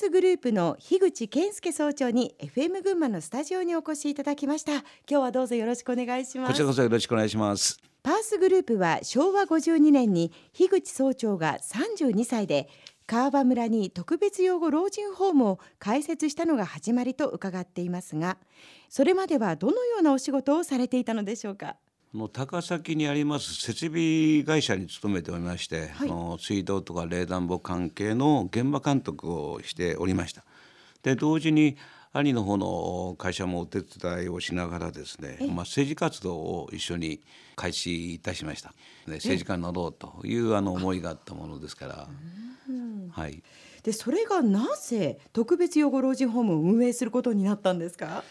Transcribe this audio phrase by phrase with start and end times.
[0.00, 4.72] スグループの樋口健介総長に FM 群馬のスタジオにお越しいただきました。
[4.72, 6.52] 今日はどうぞよろしくお願いします。
[6.52, 7.78] こちらこそよろしくお願いします。
[8.02, 12.70] パースグループは昭和52年に樋口総長が32歳で
[13.06, 18.38] 川場村に特別養護老人ホームを開設したのが始まりと伺っていますが
[18.88, 21.76] それまではどのようなお仕事をされていたのでしょうか？
[22.14, 30.42] の高崎にあります設備会社に勤めておりまして、はい、の水道とか冷暖房関係の現場監督をしておりました。
[31.02, 31.76] で同時に
[32.12, 37.20] 兄の方の会社もお手伝いをしながらですね、まあ、政治活動を一緒に
[37.54, 38.74] 開始いたしました。
[39.06, 42.08] で政治家になろうというあの思いがあったものですから。
[43.12, 43.42] はい、
[43.82, 48.24] でそれがなぜ特別養護老人ホームを運営することになったんですか？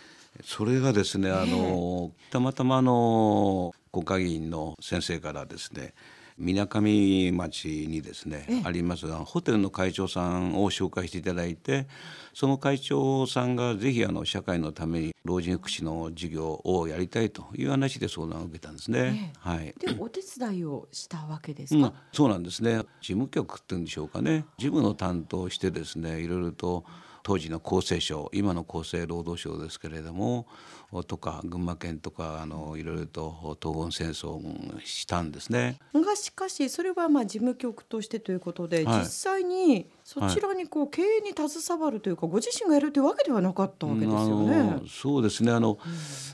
[0.43, 5.93] それがですね、あのたまたまあの国会議員の先生からですね
[6.37, 11.85] みなかみ町にですねありますホテルの会長さんを紹介していただいて
[12.33, 19.33] その会長さんがぜひあの社会のために老人福祉の事業をやりたいという話で相談を受けたんですね。
[19.39, 19.75] はい。
[19.77, 21.87] でお手伝いをしたわけですか？
[21.87, 22.83] うん、そうなんですね。
[23.01, 24.45] 事務局っていうんでしょうかね。
[24.57, 26.85] 事務の担当してですねいろいろと
[27.23, 30.47] 当時の厚生省今の厚生労働省ですけれども
[31.07, 34.39] とか群馬県とかあのいろいろと東岸戦争
[34.83, 35.77] したんですね。
[35.93, 44.81] がしかしそれはまあ事務局としてということで、はい、実際にそちらにこう経営に携わるというかご自身がやるというわけではなかったわけですよね。
[44.89, 45.51] そうですね。
[45.51, 45.77] あの、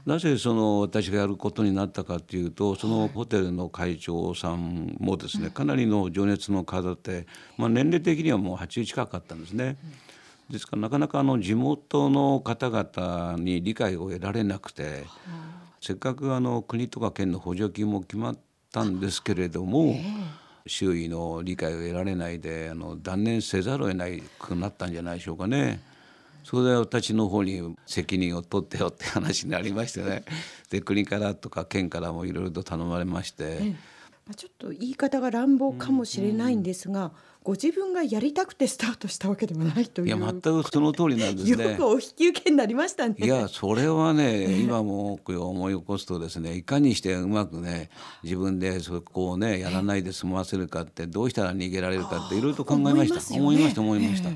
[0.06, 7.28] うん、なぜその私がやることになったかというとそのホテルの会長さんもですね、かなりの情熱の方って、
[7.58, 9.78] まあ、年齢的にはもう80近かったんですね。
[9.84, 10.15] うん
[10.50, 15.04] ですからなかなかあの地元の方々に理解を得られなくて、
[15.82, 18.38] せっかくあの国とか県の補助金も決まっ
[18.72, 19.96] たんですけれども、
[20.68, 25.82] 周囲の理解を得られないであの断念せざるを得ないくなったんじゃないでしょうかね。
[26.44, 30.24] それで私の方に責任を取ってよって話になりましてね
[30.70, 33.76] で国からとか県からもいろいろと頼まれまして。
[34.34, 37.12] ちょっと言い方が乱暴かもしれないんですが、
[37.44, 41.72] ご自分がやりたくてスタートしたわけでもないといういや全くその通りなんですね。
[41.74, 43.16] よくお引き受けになりましたね。
[43.20, 47.92] いやそれはね 今も思い起こすとですねいかにしてうまくね
[48.24, 53.36] 自分でそこをねやらないで済ませるかってどうしたら逃げられるかっていろいろと考えました。
[53.36, 54.30] 思いました思いました、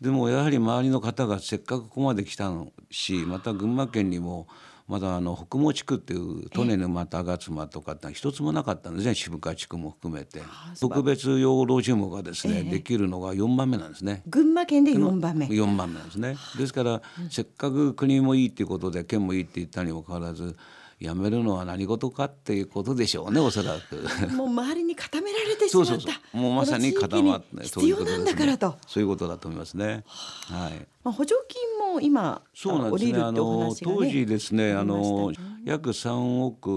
[0.00, 4.46] でもやはり周りの方がせっかくここまで来たのしまた群馬県にも
[4.86, 9.14] まだあの北毛地区っていう利根沼高妻とかって一つもなかったんですね。
[9.14, 10.42] 渋川地区も含めて。
[10.78, 14.22] 特別養老事務がですね、ええ、できるのが4番目なんですね。
[14.26, 15.46] 群馬県で4番目。
[15.46, 16.36] 4番目なんですね。
[16.58, 20.54] ですから、うん、せっかく国もいいっていうことで県もいいって言ったにもかかわらず
[21.00, 24.04] やめるのは何事かっていうことでしょうねおそらく。
[24.34, 25.90] もう周りに固められてしまった。
[25.90, 26.36] そうそうそう。
[26.36, 28.76] もうまさに固まって必要なんだからと。
[28.86, 30.04] そういうことだと思いますね。
[30.48, 30.86] はい。
[31.02, 33.18] まあ補助金も今そうなんですね。
[33.20, 35.32] あの当時ですねあの
[35.64, 36.68] 約3億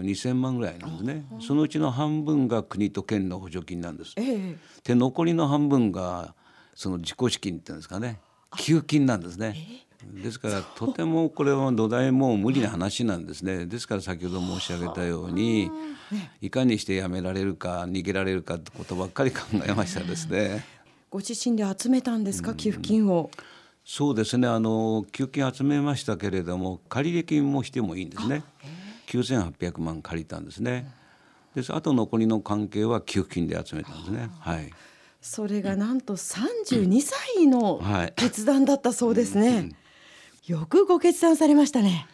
[0.00, 1.26] 2000万ぐらいなんですね。
[1.40, 6.34] そのうちの半分が国と県の補助金なんです、えー、で残りの半分が
[6.74, 8.20] その自己資金っていうんですかね。
[8.58, 13.66] 給付金なんですね、えーですからとてもこれは土台も無理な話なんですね。
[13.66, 15.70] ですから先ほど申し上げたように
[16.40, 20.64] いかにしてやめられるか逃げられるかってことばっかり考えましたですね。
[21.08, 23.30] ご自身で集めたんですか、給付金を。
[23.84, 24.46] そうですね。
[24.46, 28.42] あの給付金集めましたけれども借入金もしてもいいんですね。
[29.08, 30.90] 9800万借りたんですね。
[31.54, 34.30] ですあと残りの関係は給付金で集めたんですね。
[34.40, 34.70] はい。
[35.20, 37.80] それがなんと32歳の
[38.16, 39.76] 決断だったそうですね、はいうん。
[40.46, 42.06] よくご決断されましたね。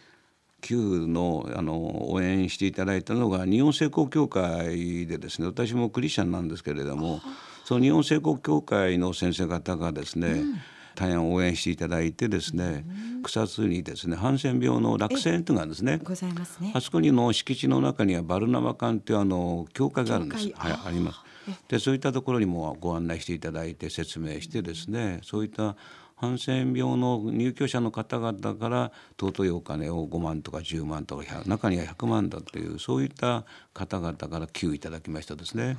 [0.60, 7.20] 旧のあの応援していただいたのが日本聖公協会でですね私もクリスチャンなんですけれども
[7.64, 10.54] その日本聖公協会の先生方がですね、うん
[10.98, 12.84] 大変応援していただいてですね、
[13.22, 16.00] 草津にですねハンセン病の落選というのがあるんですね。
[16.02, 16.72] ございますね。
[16.74, 20.50] あそこにの敷地の中にはバルナバ館というあの教会があるんです。
[20.56, 21.20] はいあります。
[21.68, 25.76] でそういったところにもご案内していただいて説明してですねそういった
[26.16, 35.76] ハンセン病の入居者の方々から尊いお金を5万とか10万とか中には100万だというそういった方々から寄付いただきましたですね。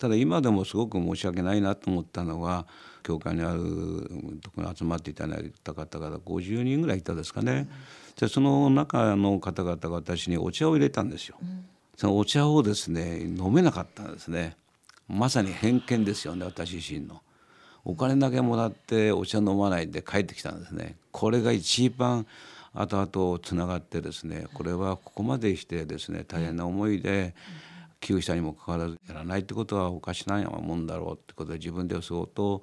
[0.00, 2.66] ただ今でもすごく申し訳ないなと思ったのは
[3.02, 3.60] 教会にある
[4.42, 7.68] ところに集まっていただいた方々50人ぐらいいたですかね。
[8.18, 11.36] でその中の方々が私にお茶を入れたんですよ。
[11.96, 14.56] そのお茶をですね飲めなかったんですね。
[15.06, 17.20] まさに偏見ですよね私自身の。
[17.84, 20.96] お金だけもらってお茶飲まないで帰ってきたんですね。
[21.12, 22.26] これが一番
[22.72, 27.34] 後々つながってですねこれはここまでしてですね大変な思いで
[28.00, 32.62] 寄付したにもかかわらずやらないってことはおかしなもんだろうってことで自分で相当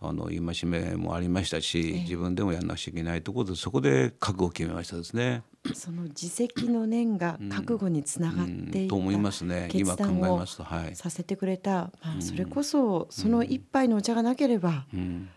[0.00, 5.42] あの戒めもありましたし、自分でもやんなくちゃいけないところでそこで覚悟を決めましたですね。
[5.74, 9.68] その自責の念が覚悟につながっていた、と思いますね。
[9.74, 15.28] 今考えますと、はい、させてくれた、まあ、それこそその一杯のお茶がなければ、うん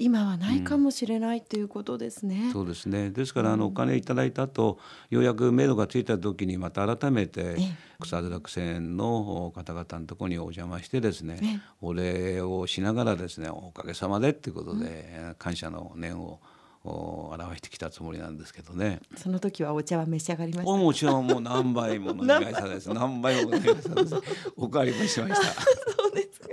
[0.00, 2.48] 今はないかもしれないということですね。
[2.54, 3.10] そうですね。
[3.10, 4.78] ですからあのお金いただいた後、
[5.10, 7.56] ようやく目処がついた時にまた改めて
[8.00, 16.40] 草津楽線の方々のところにお邪魔してですね、お礼をしながらですね、おかげさまでっていうことで感謝の念を
[16.82, 19.00] 表してきたつもりなんですけどね。
[19.16, 20.76] その時はお茶は召し上がりました。
[20.78, 22.88] もちろんもう何杯も飲みましたです。
[22.94, 24.14] 何杯も飲みましたです。
[24.56, 25.60] おかわりもしました。
[25.92, 26.48] そうですか。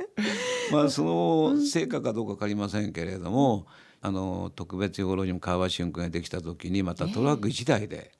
[0.71, 3.67] まあその成果かどうか分かりませんけれども、
[4.01, 8.11] あの特別養護老人川橋君ができた時にまたトラック1台で、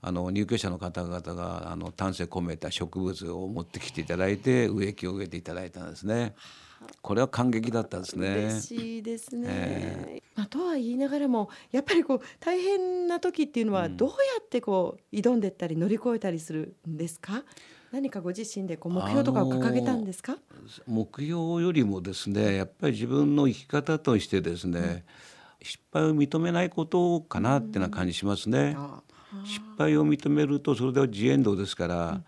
[0.00, 6.34] あの入居者の方々があの丹精込めた植物を持ってきていただいて植木を植えていただいたんですね。
[7.00, 8.28] これは感激だったですね。
[8.28, 9.46] 嬉しいですね。
[9.48, 17.44] えー、まあ、とは言いながらもやっぱりこう大変な時っていうのはどうやってこう挑んでったり乗り越えたりするんですか？
[17.92, 20.36] 何かご自身でこう目標とかを掲げたんですか？
[20.86, 25.02] 目標よりもですね、やっぱり自分の生き方としてですね、うん、
[25.66, 28.76] 失敗を認めないことかなってな感じしますね。
[29.44, 32.08] 失敗を認めるとそれでは自演道ですから。
[32.08, 32.24] うん。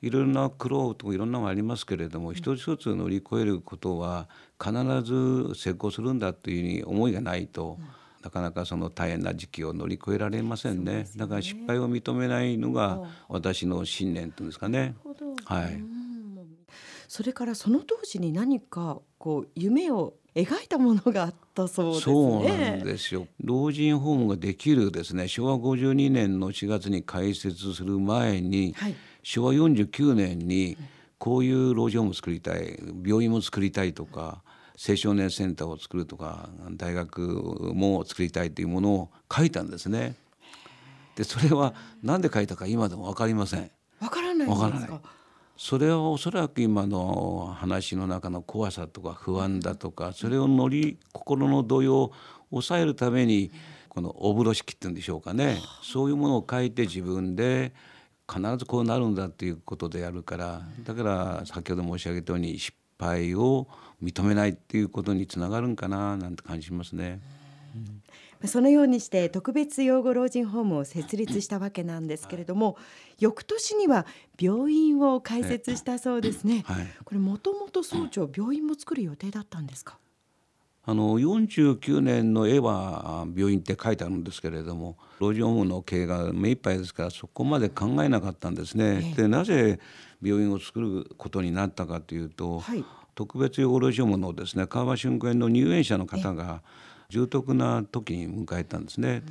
[0.00, 4.72] いろんな苦労とかいろんなのがありますけれども、一つ一つ乗り越えることは必
[5.02, 7.80] ず成功するんだというふうに思いがないと、
[8.22, 11.04] なかなかその大変な時期を乗り越えられませんね。
[11.04, 14.94] ねだから失敗を認めないのが私の信念というんですかね。
[15.44, 15.82] はい。
[17.06, 22.14] それからその当時に何かこう夢を描いたものがあったそうですね。
[22.14, 23.26] そうなんですよ。
[23.42, 25.26] 老人ホームができるですね。
[25.26, 30.76] 昭和52年の4月に開設する前に、はい、昭和49年に
[31.18, 34.42] こういう老人ホームを作りたい病院も作りたいとか
[34.78, 37.20] 青少年センターを作るとか大学
[37.74, 40.14] も作りたいというものを書いたんですね。
[41.16, 43.70] でそれは何で書いたか今でも分かりません。
[43.98, 44.68] 分からない分か？
[44.70, 44.90] らない。
[45.56, 52.12] それはおそらく今の話の中の怖さとか不安だとかそれを乗り心の動揺を
[52.50, 53.50] 抑えるために
[53.88, 57.72] このお風呂敷っていうんでしょうかねそういうものを書いて自分で
[58.32, 63.66] 必ずこうなるんだっていうことでやるからだから先ほど申し上げたように失敗を
[64.02, 67.20] 認めないっていうことにつながるんかななんて感じますね。
[68.40, 72.76] うん、そのようにして特別養護老人ホームを設立したわけなんですけれども、
[73.18, 74.06] 翌年には
[74.40, 76.64] 病院を開設したそうですね。
[76.66, 79.98] はい、これもともと総長病院も作る予定だったんですか？
[80.84, 89.12] あの49年の絵は病院って書いてあるんですけれども老人ホームの経営が目いっぱいですからそこまで考えなかったんですね。
[89.14, 89.80] でなぜ
[90.22, 92.82] 病院を作ることになったかというと、はい、
[93.18, 96.62] 特別養護老人ホームのですね川場春園の入園者の方が
[97.08, 99.24] 重篤な時に迎えたんですね。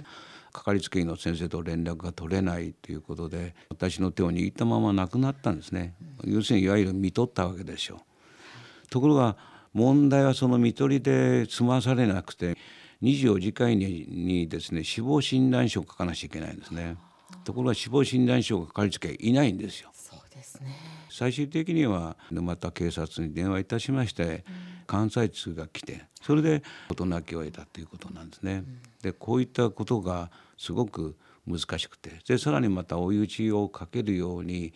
[0.52, 5.94] かかりつけ医の先生と連絡が取れないということで私の手を握ったまま亡くなったんですね。
[6.26, 8.90] 要するにいわゆる見とったわけでしょう。
[8.90, 9.38] ところが
[9.72, 12.58] 問題はその看取りで済まされなくて
[13.02, 16.98] 24時間ににですね死亡診断書を書かなきゃいけないんですね。
[17.46, 19.92] ところが死亡診断書がかかりつけいないんですよ。
[20.38, 20.76] ですね。
[21.10, 24.46] 最終的には沼田警察に電話いたしまして、
[24.86, 28.64] 関西通が来てそれで事なきを得たということなんですね。
[29.02, 34.74] でこういったことがすごく難しくてでさらにまた追い打ちをかけるように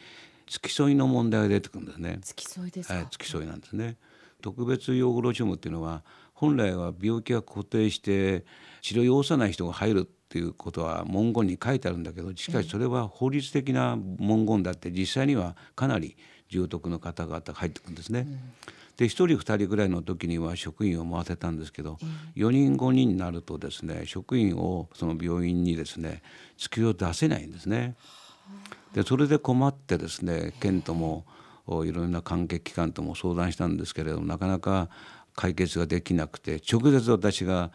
[0.47, 2.19] 付き添いの問題が出てくるんですね。
[2.21, 2.95] 付き添いですか？
[2.95, 3.97] はい、付き添いなんですね。
[4.41, 6.03] 特別養護老人ホームっていうのは
[6.33, 8.43] 本来は病気が固定して
[8.81, 16.15] 治療を要さない人が入るっていうことは文言に書いてあるんだけどしかしそれは法律的な文言だって実際にはかなり
[16.47, 18.27] 重篤の方々が入ってくるんですね。
[18.95, 21.97] で1人2人ぐらいの時には職員を回せたんですけど
[22.37, 26.21] 4人5人になるとですね職員をその病院にですね
[26.57, 27.95] 月を出せないんですね。
[28.93, 31.25] でそれで困ってですね県とも
[31.67, 34.87] いろんな関係機関とも相談したんですけれどもなかなか
[35.35, 37.71] 解決ができなくて直接私が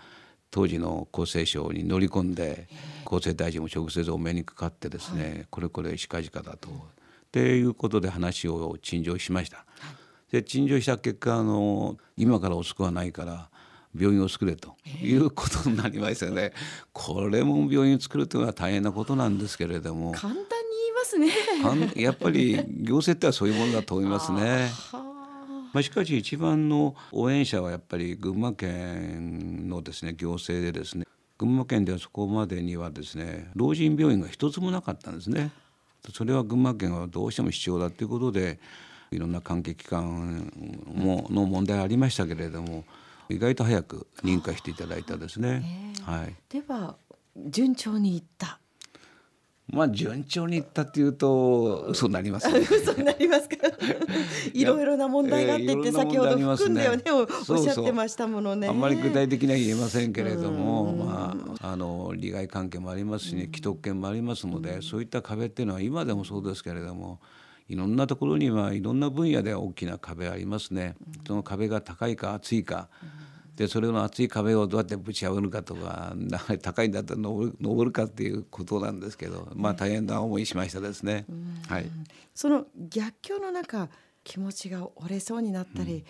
[0.51, 2.69] 当時の厚生省に乗り込んで
[3.05, 6.69] 厚生大臣も直接お目にかかってですね、これこれ近々だと。
[6.69, 6.73] っ
[7.31, 9.67] ていうことで話を陳情しました。
[10.31, 13.49] で陳情した結果あの今から遅くはないから
[13.99, 16.53] 病院を作れということになりましたよね。
[16.93, 20.13] これも病院を作るというのは大変なことなんですけれども。
[20.13, 21.93] 簡単ますね。
[22.03, 24.71] やっぱり行政ってはそういうものだと思いますね。
[25.73, 31.07] まあ、しかし一番の応援者はやっぱり群馬県のですね行政でですね
[31.39, 35.51] 群馬県ではそこまでにはですね老人病院が一つもなかったんですね。
[36.13, 38.61] それは群馬県はどうしても必要だということで
[39.11, 40.53] いろんな関係機関
[40.87, 42.85] もの問題ありましたけれども
[43.29, 45.93] 意外と早く認可していただいたですね。
[46.03, 46.35] はい。
[46.49, 46.97] では
[47.37, 48.61] 順調にいった。
[49.69, 53.57] まあ順調にいったっていうと嘘になります、ね、 嘘になりますか。
[54.53, 57.27] いろいろな問題があってって先ほど含んでよねおっ
[57.63, 58.69] しゃってましたものね。
[58.69, 67.19] あんまり具体的には言えませんけれども、まああの利害関係もありますし、ね、既得権もありますので、そういった壁っていうのは今でもそうですけれども。
[67.69, 70.95] いろんなところにはいろんな分野で大きな壁ありますね。
[71.27, 72.89] その壁が高いか厚いか。
[73.57, 76.15] でそれの厚い壁をどうやってぶち破るかとか
[76.63, 81.25] 高いんだったら登る登るかっていうことなんですけど、まあ大変な思いしましたですね。
[81.69, 81.87] はい、
[82.35, 83.89] その逆境の中
[84.25, 86.05] 気持ちが折れそうになったり、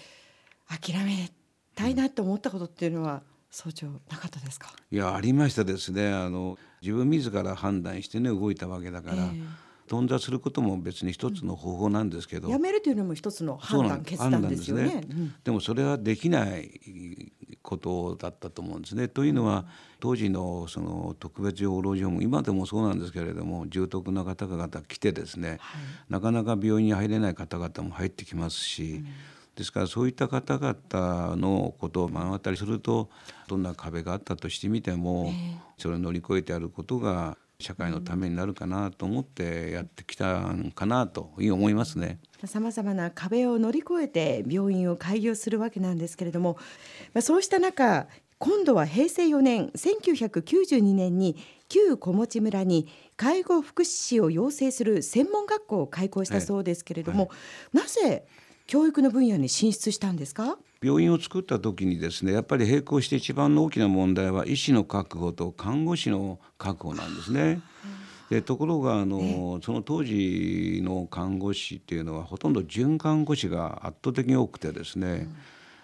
[0.71, 1.31] うん、諦め
[1.75, 4.75] たいなと思ったことっていうのは総長なかったですか？
[4.91, 6.13] いやありましたですね。
[6.13, 9.17] あの自分自ら判断してね動いたわけだから。
[9.19, 9.45] えー
[9.89, 14.85] 頓挫することも別に一つの方法なんですけど、やめるというのも一つの判断決断ですよね。
[14.87, 15.05] ね
[15.45, 19.09] でもそれはできないことだったと思うんですね。
[19.09, 19.67] というのは
[20.01, 25.59] 当時のその特別養老所も今でもそうなんですけれども重篤な方々来てですね、はい、
[26.11, 28.95] なかなか病院に入れない方々も入ってきますし。
[28.95, 29.07] うん
[29.57, 33.09] ですからそういった方々のことを目の当たりすると
[33.49, 35.33] どんな壁があったとしてみても
[35.79, 42.19] それを乗り越えてやることが社会のためになるかなと思ってやってきたんかなという思いますね。
[42.45, 46.59] さまざまな壁を乗り越えて病院を開業するわけなんですけれども、
[47.15, 48.09] まあ、そうした中
[48.39, 51.37] 今度は平成4年1992年に
[51.69, 58.27] 旧小持村に介護福祉士を養成する専門学校を開校したそうですけれども、はいはい、なぜ
[58.67, 60.59] 教育の分野に進出したんですか？
[60.83, 67.61] 病院を作った時にですねやっぱり並行して一番の大きな問題は医師の確保と看護師の確保なんですね。
[68.31, 75.29] でところがあのその当時の看護師っていうのはほとんど准看護師が圧倒的に多くてですね、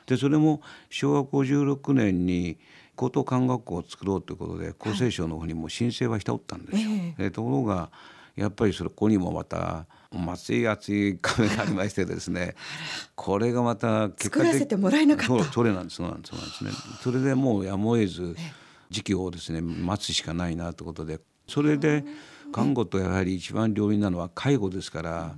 [0.07, 2.59] でそれも昭和56年に
[2.97, 6.91] 高等看護学校を作ろうということで厚生省の方にも申請はしておったんですよ。
[7.17, 7.91] でところが
[8.35, 9.87] やっぱりそこにもまた
[10.19, 12.55] 熱い熱い壁がありましてですね
[13.15, 16.71] これがまた結果作らせてもらえなかったそれなんですそうなんですね
[17.03, 18.37] それでもうやむを得ず
[18.91, 22.05] 時期をですね待つしかないなということでそれで
[22.53, 25.37] 看護とやはり一番両輪なのは介護ですから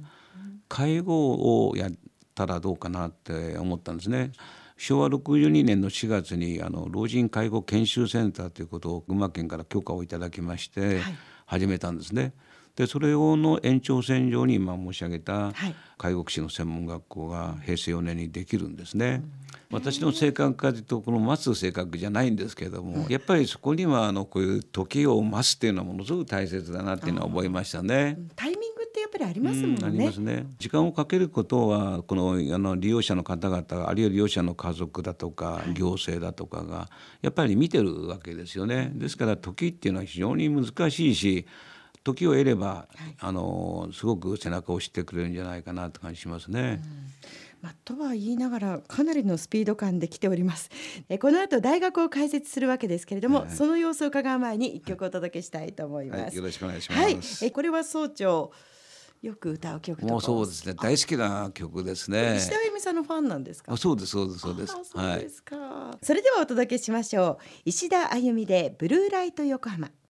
[0.69, 1.93] 介護をやっ
[2.35, 4.33] たらどうかなって思ったんですね。
[4.77, 11.01] 昭和62年の4月にあの老人介護研修センターということを群馬県から許可をいただきまして
[11.47, 12.35] 始めたんですね。
[12.77, 15.53] でそれの延長線上に今申し上げた
[15.97, 19.23] 介護士の専門学校が平成4年にできるんですね。
[19.71, 28.19] 私の性格かというとこの待つ性格じゃないんですけれども、やっぱりそこにはあのこういう時を待つっていうのはものすごく大切だなっていうのは覚えましたね。
[28.35, 29.81] タイミングってやっぱりありますもんね。
[29.85, 30.47] ありますね。
[30.59, 36.89] 時間をかけることはこのあの利用者の方々あるいは利用者の家族だとか行政だとかが
[37.23, 38.91] やっぱり見てるわけですよね。
[38.95, 41.47] ですから時っていうのは非常に難しいし。
[42.05, 46.81] 時を得れば、はい、あのすごく背中を押してくれるんじゃないかなと感じしますね。
[47.63, 50.69] まあ、とは言いながらかなりのスピード感で来ております。
[51.09, 58.53] えこの後大学を開設するわけですけれども、はい、その様子を伺う前に一曲お届けしたいと思います、はい、よろしくお願いします、はい、えこれは総長
[59.23, 60.75] よく歌う曲もうそうですね。
[60.75, 62.37] 大好きな曲ですね。
[62.37, 63.73] 石田由美さんのファンなんですか？
[63.73, 64.73] あそうですそうですそうです。
[64.73, 67.45] そうですか、はい、それではお届けしましょう。
[67.65, 69.91] 石田あゆみでブルーライト横浜